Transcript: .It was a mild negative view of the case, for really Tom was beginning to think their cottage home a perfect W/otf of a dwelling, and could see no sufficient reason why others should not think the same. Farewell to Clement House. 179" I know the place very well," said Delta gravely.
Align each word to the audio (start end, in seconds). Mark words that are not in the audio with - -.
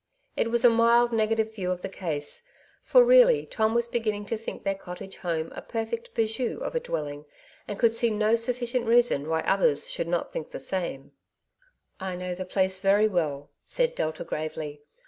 .It 0.35 0.49
was 0.49 0.65
a 0.65 0.69
mild 0.71 1.13
negative 1.13 1.53
view 1.53 1.69
of 1.71 1.83
the 1.83 1.87
case, 1.87 2.41
for 2.81 3.03
really 3.03 3.45
Tom 3.45 3.75
was 3.75 3.87
beginning 3.87 4.25
to 4.25 4.35
think 4.35 4.63
their 4.63 4.73
cottage 4.73 5.17
home 5.17 5.51
a 5.53 5.61
perfect 5.61 6.15
W/otf 6.15 6.57
of 6.61 6.73
a 6.73 6.79
dwelling, 6.79 7.25
and 7.67 7.77
could 7.77 7.93
see 7.93 8.09
no 8.09 8.33
sufficient 8.33 8.87
reason 8.87 9.29
why 9.29 9.41
others 9.41 9.87
should 9.91 10.07
not 10.07 10.33
think 10.33 10.49
the 10.49 10.59
same. 10.59 11.11
Farewell 11.99 11.99
to 11.99 11.99
Clement 11.99 11.99
House. 11.99 12.03
179" 12.03 12.11
I 12.13 12.15
know 12.15 12.33
the 12.33 12.51
place 12.51 12.79
very 12.79 13.07
well," 13.07 13.51
said 13.63 13.93
Delta 13.93 14.23
gravely. 14.23 14.81